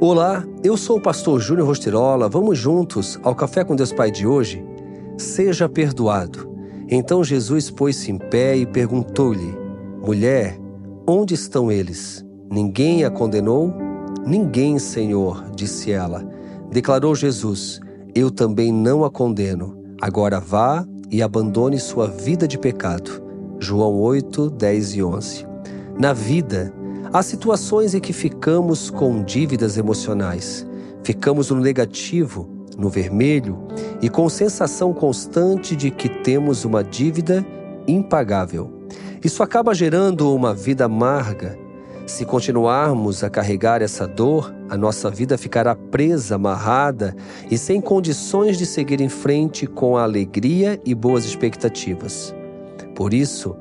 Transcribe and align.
Olá, 0.00 0.44
eu 0.62 0.76
sou 0.76 0.98
o 0.98 1.02
pastor 1.02 1.40
Júnior 1.40 1.66
Rostirola. 1.66 2.28
Vamos 2.28 2.56
juntos 2.56 3.18
ao 3.24 3.34
Café 3.34 3.64
com 3.64 3.74
Deus 3.74 3.92
Pai 3.92 4.12
de 4.12 4.28
hoje? 4.28 4.64
Seja 5.16 5.68
perdoado. 5.68 6.48
Então 6.88 7.24
Jesus 7.24 7.68
pôs-se 7.68 8.12
em 8.12 8.16
pé 8.16 8.56
e 8.56 8.64
perguntou-lhe: 8.64 9.58
Mulher, 10.00 10.56
onde 11.04 11.34
estão 11.34 11.68
eles? 11.72 12.24
Ninguém 12.48 13.04
a 13.04 13.10
condenou? 13.10 13.74
Ninguém, 14.24 14.78
Senhor, 14.78 15.50
disse 15.56 15.90
ela. 15.90 16.24
Declarou 16.70 17.12
Jesus: 17.16 17.80
Eu 18.14 18.30
também 18.30 18.70
não 18.70 19.04
a 19.04 19.10
condeno. 19.10 19.76
Agora 20.00 20.38
vá 20.38 20.86
e 21.10 21.20
abandone 21.20 21.80
sua 21.80 22.06
vida 22.06 22.46
de 22.46 22.56
pecado. 22.56 23.20
João 23.58 23.96
8, 23.96 24.48
10 24.48 24.94
e 24.94 25.02
11. 25.02 25.46
Na 25.98 26.12
vida, 26.12 26.72
Há 27.10 27.22
situações 27.22 27.94
em 27.94 28.00
que 28.00 28.12
ficamos 28.12 28.90
com 28.90 29.22
dívidas 29.22 29.78
emocionais, 29.78 30.66
ficamos 31.02 31.50
no 31.50 31.58
negativo, 31.58 32.46
no 32.76 32.90
vermelho 32.90 33.58
e 34.02 34.10
com 34.10 34.28
sensação 34.28 34.92
constante 34.92 35.74
de 35.74 35.90
que 35.90 36.08
temos 36.08 36.66
uma 36.66 36.84
dívida 36.84 37.44
impagável. 37.86 38.70
Isso 39.24 39.42
acaba 39.42 39.74
gerando 39.74 40.34
uma 40.34 40.52
vida 40.52 40.84
amarga. 40.84 41.58
Se 42.06 42.26
continuarmos 42.26 43.24
a 43.24 43.30
carregar 43.30 43.80
essa 43.80 44.06
dor, 44.06 44.54
a 44.68 44.76
nossa 44.76 45.10
vida 45.10 45.38
ficará 45.38 45.74
presa, 45.74 46.36
amarrada 46.36 47.16
e 47.50 47.56
sem 47.56 47.80
condições 47.80 48.58
de 48.58 48.66
seguir 48.66 49.00
em 49.00 49.08
frente 49.08 49.66
com 49.66 49.96
alegria 49.96 50.78
e 50.84 50.94
boas 50.94 51.24
expectativas. 51.24 52.34
Por 52.94 53.14
isso, 53.14 53.56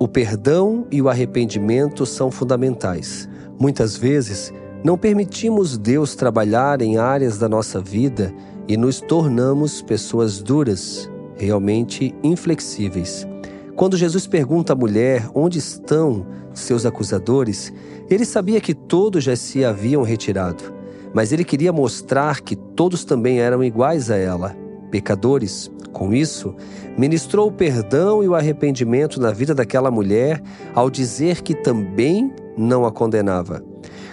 o 0.00 0.08
perdão 0.08 0.86
e 0.90 1.02
o 1.02 1.10
arrependimento 1.10 2.06
são 2.06 2.30
fundamentais. 2.30 3.28
Muitas 3.58 3.98
vezes, 3.98 4.50
não 4.82 4.96
permitimos 4.96 5.76
Deus 5.76 6.14
trabalhar 6.14 6.80
em 6.80 6.96
áreas 6.96 7.36
da 7.36 7.46
nossa 7.46 7.82
vida 7.82 8.32
e 8.66 8.78
nos 8.78 9.02
tornamos 9.02 9.82
pessoas 9.82 10.40
duras, 10.40 11.10
realmente 11.36 12.14
inflexíveis. 12.22 13.28
Quando 13.76 13.94
Jesus 13.94 14.26
pergunta 14.26 14.72
à 14.72 14.76
mulher 14.76 15.28
onde 15.34 15.58
estão 15.58 16.26
seus 16.54 16.86
acusadores, 16.86 17.70
ele 18.08 18.24
sabia 18.24 18.58
que 18.58 18.72
todos 18.72 19.22
já 19.22 19.36
se 19.36 19.62
haviam 19.66 20.02
retirado, 20.02 20.64
mas 21.12 21.30
ele 21.30 21.44
queria 21.44 21.74
mostrar 21.74 22.40
que 22.40 22.56
todos 22.56 23.04
também 23.04 23.40
eram 23.40 23.62
iguais 23.62 24.10
a 24.10 24.16
ela, 24.16 24.56
pecadores, 24.90 25.70
com 25.92 26.12
isso, 26.12 26.54
ministrou 26.96 27.48
o 27.48 27.52
perdão 27.52 28.22
e 28.22 28.28
o 28.28 28.34
arrependimento 28.34 29.20
na 29.20 29.30
vida 29.30 29.54
daquela 29.54 29.90
mulher 29.90 30.42
ao 30.74 30.90
dizer 30.90 31.42
que 31.42 31.54
também 31.54 32.32
não 32.56 32.84
a 32.84 32.92
condenava. 32.92 33.62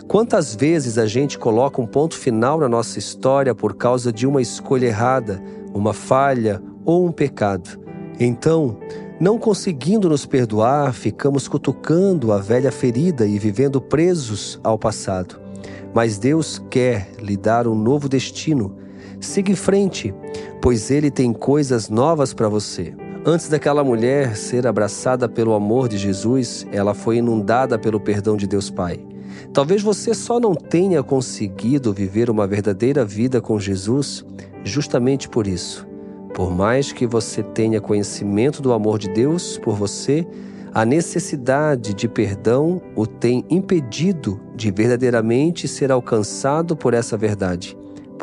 Quantas 0.08 0.56
vezes 0.56 0.98
a 0.98 1.06
gente 1.06 1.38
coloca 1.38 1.82
um 1.82 1.86
ponto 1.86 2.16
final 2.16 2.60
na 2.60 2.70
nossa 2.70 2.98
história 2.98 3.54
por 3.54 3.76
causa 3.76 4.12
de 4.12 4.26
uma 4.26 4.42
escolha 4.42 4.86
errada, 4.86 5.44
uma 5.74 5.94
falha 5.94 6.62
ou 6.86 7.06
um 7.06 7.12
pecado? 7.12 7.78
Então, 8.18 8.78
não 9.20 9.38
conseguindo 9.38 10.08
nos 10.08 10.26
perdoar, 10.26 10.94
ficamos 10.94 11.48
cutucando 11.48 12.32
a 12.32 12.38
velha 12.38 12.72
ferida 12.72 13.26
e 13.26 13.38
vivendo 13.38 13.82
presos 13.82 14.60
ao 14.64 14.78
passado. 14.78 15.40
Mas 15.94 16.18
Deus 16.18 16.64
quer 16.70 17.10
lhe 17.20 17.36
dar 17.36 17.68
um 17.68 17.76
novo 17.76 18.08
destino. 18.08 18.78
Siga 19.20 19.52
em 19.52 19.56
frente, 19.56 20.14
pois 20.62 20.92
Ele 20.92 21.10
tem 21.10 21.34
coisas 21.34 21.90
novas 21.90 22.34
para 22.34 22.50
você. 22.50 22.94
Antes 23.26 23.50
daquela 23.50 23.84
mulher 23.84 24.38
ser 24.38 24.66
abraçada 24.66 25.28
pelo 25.28 25.54
amor 25.54 25.90
de 25.90 25.98
Jesus, 25.98 26.66
ela 26.72 26.94
foi 26.94 27.18
inundada 27.18 27.78
pelo 27.78 28.00
perdão 28.00 28.38
de 28.38 28.48
Deus 28.48 28.70
Pai. 28.70 29.06
Talvez 29.54 29.82
você 29.82 30.14
só 30.14 30.40
não 30.40 30.56
tenha 30.56 31.04
conseguido 31.04 31.94
viver 31.94 32.30
uma 32.30 32.48
verdadeira 32.48 33.04
vida 33.04 33.42
com 33.42 33.60
Jesus 33.60 34.26
justamente 34.64 35.28
por 35.28 35.48
isso. 35.48 35.88
Por 36.34 36.52
mais 36.52 36.92
que 36.92 37.08
você 37.08 37.42
tenha 37.42 37.82
conhecimento 37.82 38.62
do 38.62 38.72
amor 38.72 39.00
de 39.00 39.10
Deus 39.10 39.58
por 39.58 39.76
você, 39.76 40.26
a 40.74 40.86
necessidade 40.86 41.94
de 41.94 42.08
perdão 42.08 42.82
o 42.96 43.08
tem 43.08 43.44
impedido 43.50 44.40
de 44.56 44.70
verdadeiramente 44.70 45.68
ser 45.68 45.92
alcançado 45.92 46.76
por 46.76 46.94
essa 46.94 47.18
verdade. 47.18 47.76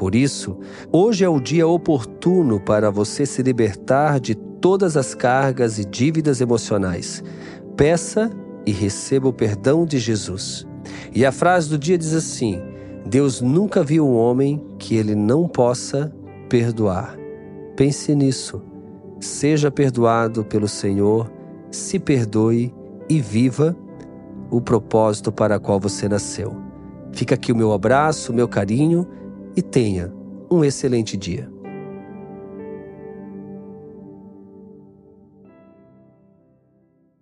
Por 0.05 0.15
isso, 0.15 0.59
hoje 0.93 1.25
é 1.25 1.29
o 1.31 1.41
dia 1.41 1.67
oportuno 1.67 2.61
para 2.61 2.91
você 2.91 3.25
se 3.25 3.43
libertar 3.43 4.21
de 4.21 4.35
todas 4.35 4.99
as 4.99 5.15
cargas 5.15 5.79
e 5.79 5.85
dívidas 5.87 6.43
emocionais. 6.43 7.25
Peça 7.75 8.31
e 8.67 8.71
receba 8.71 9.29
o 9.29 9.33
perdão 9.33 9.87
de 9.87 9.99
Jesus. 9.99 10.67
E 11.15 11.25
a 11.25 11.33
frase 11.33 11.71
do 11.71 11.79
dia 11.79 11.97
diz 11.97 12.13
assim: 12.13 12.61
Deus 13.07 13.41
nunca 13.41 13.83
viu 13.83 14.07
um 14.07 14.15
homem 14.15 14.63
que 14.79 14.95
ele 14.95 15.15
não 15.15 15.49
possa 15.49 16.15
perdoar. 16.51 17.17
Pense 17.75 18.15
nisso. 18.15 18.61
Seja 19.19 19.71
perdoado 19.71 20.45
pelo 20.45 20.69
Senhor, 20.69 21.33
se 21.71 21.99
perdoe 21.99 22.75
e 23.09 23.23
viva 23.23 23.75
o 24.51 24.61
propósito 24.61 25.33
para 25.33 25.59
qual 25.59 25.81
você 25.81 26.07
nasceu. 26.11 26.55
Fica 27.11 27.37
aqui 27.37 27.51
o 27.51 27.57
meu 27.57 27.73
abraço, 27.73 28.33
o 28.33 28.35
meu 28.35 28.47
carinho 28.47 29.09
e 29.57 29.63
tenha 29.63 30.13
um 30.51 30.65
excelente 30.65 31.17
dia. 31.17 31.54